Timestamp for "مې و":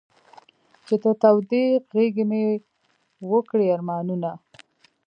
2.29-3.31